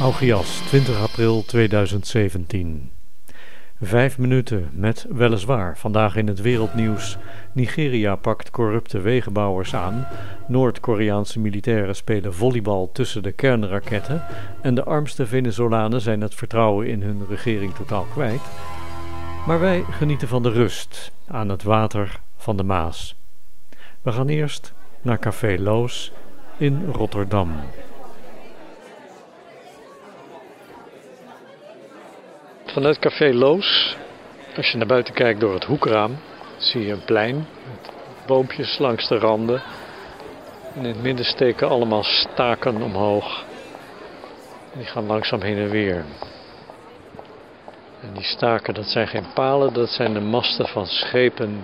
Augias, 0.00 0.60
20 0.66 1.00
april 1.00 1.44
2017. 1.44 2.90
Vijf 3.80 4.18
minuten 4.18 4.70
met 4.72 5.06
weliswaar 5.08 5.78
vandaag 5.78 6.16
in 6.16 6.26
het 6.26 6.40
wereldnieuws. 6.40 7.16
Nigeria 7.52 8.16
pakt 8.16 8.50
corrupte 8.50 9.00
wegenbouwers 9.00 9.74
aan. 9.74 10.06
Noord-Koreaanse 10.46 11.38
militairen 11.38 11.96
spelen 11.96 12.34
volleybal 12.34 12.90
tussen 12.92 13.22
de 13.22 13.32
kernraketten. 13.32 14.22
En 14.62 14.74
de 14.74 14.84
armste 14.84 15.26
Venezolanen 15.26 16.00
zijn 16.00 16.20
het 16.20 16.34
vertrouwen 16.34 16.86
in 16.86 17.02
hun 17.02 17.26
regering 17.28 17.74
totaal 17.74 18.06
kwijt. 18.12 18.42
Maar 19.46 19.60
wij 19.60 19.82
genieten 19.90 20.28
van 20.28 20.42
de 20.42 20.50
rust 20.50 21.12
aan 21.26 21.48
het 21.48 21.62
water 21.62 22.20
van 22.36 22.56
de 22.56 22.62
Maas. 22.62 23.16
We 24.02 24.12
gaan 24.12 24.28
eerst 24.28 24.72
naar 25.02 25.18
Café 25.18 25.56
Loos 25.58 26.12
in 26.56 26.90
Rotterdam. 26.92 27.50
Vanuit 32.76 32.98
Café 32.98 33.34
Loos, 33.34 33.96
als 34.56 34.70
je 34.70 34.76
naar 34.76 34.86
buiten 34.86 35.14
kijkt 35.14 35.40
door 35.40 35.54
het 35.54 35.64
hoekraam, 35.64 36.16
zie 36.56 36.86
je 36.86 36.92
een 36.92 37.04
plein 37.04 37.34
met 37.36 37.92
boompjes 38.26 38.78
langs 38.78 39.08
de 39.08 39.18
randen. 39.18 39.62
En 40.74 40.80
in 40.80 40.84
het 40.84 41.02
midden 41.02 41.24
steken 41.24 41.68
allemaal 41.68 42.02
staken 42.02 42.82
omhoog. 42.82 43.44
Die 44.72 44.84
gaan 44.84 45.06
langzaam 45.06 45.40
heen 45.40 45.56
en 45.56 45.70
weer. 45.70 46.04
En 48.00 48.12
die 48.12 48.24
staken, 48.24 48.74
dat 48.74 48.86
zijn 48.86 49.08
geen 49.08 49.32
palen, 49.34 49.72
dat 49.72 49.88
zijn 49.88 50.12
de 50.12 50.20
masten 50.20 50.68
van 50.68 50.86
schepen 50.86 51.62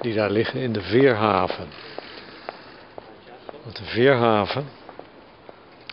die 0.00 0.14
daar 0.14 0.30
liggen 0.30 0.60
in 0.60 0.72
de 0.72 0.82
veerhaven. 0.82 1.66
Want 3.62 3.76
de 3.76 3.84
veerhaven, 3.84 4.68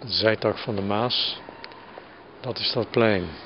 de 0.00 0.12
zijtak 0.12 0.58
van 0.58 0.74
de 0.76 0.82
Maas, 0.82 1.40
dat 2.40 2.58
is 2.58 2.72
dat 2.72 2.90
plein. 2.90 3.45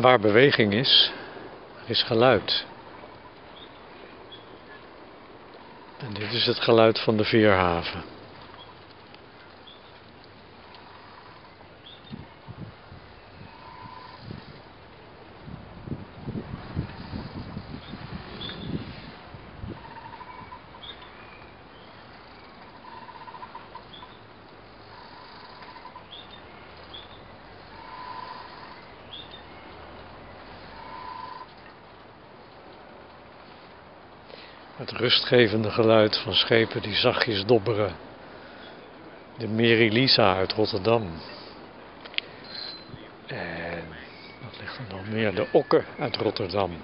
Waar 0.00 0.20
beweging 0.20 0.72
is, 0.72 1.12
is 1.86 2.02
geluid. 2.02 2.66
En 5.98 6.14
dit 6.14 6.32
is 6.32 6.46
het 6.46 6.60
geluid 6.60 7.00
van 7.00 7.16
de 7.16 7.24
veerhaven. 7.24 8.15
Het 34.76 34.90
rustgevende 34.90 35.70
geluid 35.70 36.18
van 36.18 36.34
schepen 36.34 36.82
die 36.82 36.94
zachtjes 36.94 37.44
dobberen. 37.44 37.96
De 39.38 39.48
Mary 39.48 39.92
Lisa 39.92 40.34
uit 40.34 40.52
Rotterdam. 40.52 41.20
En 43.26 43.88
wat 44.42 44.58
ligt 44.60 44.78
er 44.78 44.96
nog 44.96 45.08
meer? 45.08 45.34
De 45.34 45.46
Okke 45.52 45.84
uit 45.98 46.16
Rotterdam. 46.16 46.80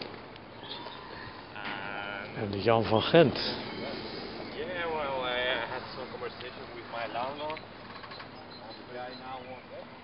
En 2.36 2.50
de 2.50 2.62
Jan 2.62 2.84
van 2.84 3.02
Gent. 3.02 3.36
Yeah, 4.56 4.66
well, 4.66 5.24
I 5.24 5.72
had 5.72 5.82
some 5.94 6.06
conversations 6.10 6.68
with 6.74 6.84
my 6.90 7.12
landlord. 7.12 7.60
Yeah, 8.94 9.08
now 9.08 9.48
want 9.48 9.62
that. 9.70 10.02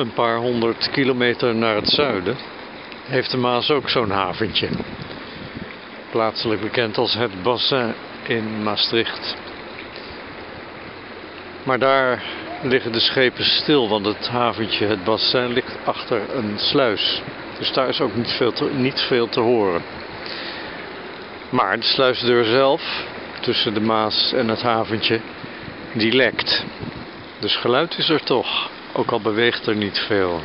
Een 0.00 0.12
paar 0.12 0.36
honderd 0.36 0.90
kilometer 0.90 1.54
naar 1.54 1.74
het 1.74 1.88
zuiden 1.88 2.36
heeft 3.06 3.30
de 3.30 3.36
Maas 3.36 3.70
ook 3.70 3.88
zo'n 3.88 4.10
haventje. 4.10 4.68
Plaatselijk 6.10 6.60
bekend 6.60 6.98
als 6.98 7.14
het 7.14 7.42
Bassin 7.42 7.94
in 8.26 8.62
Maastricht. 8.62 9.36
Maar 11.62 11.78
daar 11.78 12.22
liggen 12.62 12.92
de 12.92 13.00
schepen 13.00 13.44
stil, 13.44 13.88
want 13.88 14.06
het 14.06 14.28
haventje, 14.28 14.86
het 14.86 15.04
bassin, 15.04 15.52
ligt 15.52 15.76
achter 15.84 16.34
een 16.34 16.58
sluis. 16.58 17.22
Dus 17.58 17.72
daar 17.72 17.88
is 17.88 18.00
ook 18.00 18.14
niet 18.14 18.30
veel 18.30 18.52
te, 18.52 18.70
niet 18.74 19.00
veel 19.00 19.28
te 19.28 19.40
horen. 19.40 19.82
Maar 21.50 21.76
de 21.76 21.86
sluisdeur 21.86 22.44
zelf, 22.44 23.04
tussen 23.40 23.74
de 23.74 23.80
Maas 23.80 24.32
en 24.32 24.48
het 24.48 24.62
haventje, 24.62 25.20
die 25.92 26.12
lekt. 26.12 26.64
Dus 27.38 27.56
geluid 27.56 27.98
is 27.98 28.08
er 28.08 28.22
toch, 28.22 28.70
ook 29.00 29.12
al 29.12 29.20
beweegt 29.20 29.66
er 29.66 29.76
niet 29.76 29.98
veel. 29.98 30.40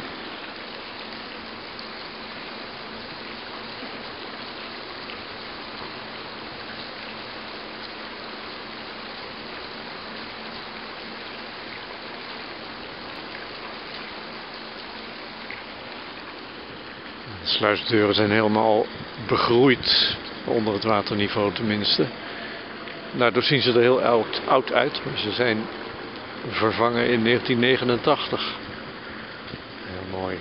De 17.41 17.51
sluisdeuren 17.51 18.15
zijn 18.15 18.31
helemaal 18.31 18.85
begroeid, 19.27 20.17
onder 20.45 20.73
het 20.73 20.83
waterniveau 20.83 21.53
tenminste. 21.53 22.05
Daardoor 23.11 23.43
zien 23.43 23.61
ze 23.61 23.71
er 23.71 23.81
heel 23.81 24.01
oud, 24.01 24.41
oud 24.47 24.73
uit, 24.73 25.01
maar 25.05 25.17
ze 25.17 25.31
zijn 25.31 25.57
vervangen 26.49 27.07
in 27.07 27.23
1989. 27.23 28.53
Heel 29.85 30.19
mooi. 30.19 30.37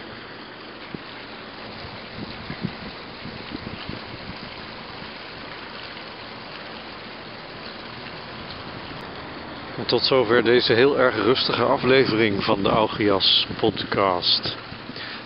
En 9.76 9.87
tot 9.87 10.04
zover 10.04 10.44
deze 10.44 10.72
heel 10.72 10.98
erg 10.98 11.15
rustige 11.15 11.62
aflevering 11.62 12.44
van 12.44 12.62
de 12.62 12.69
Augias 12.69 13.47
podcast. 13.60 14.56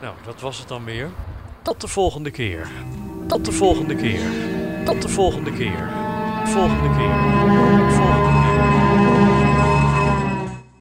Nou, 0.00 0.14
dat 0.24 0.40
was 0.40 0.58
het 0.58 0.68
dan 0.68 0.84
weer. 0.84 1.10
Tot 1.68 1.80
de 1.80 1.88
volgende 1.88 2.30
keer. 2.30 2.68
Tot 3.26 3.44
de 3.44 3.52
volgende 3.52 3.94
keer. 3.94 4.20
Tot 4.84 5.02
de 5.02 5.08
volgende 5.08 5.52
keer. 5.52 5.90
Volgende 6.44 6.96
keer. 6.96 7.14
Volgende 7.94 8.27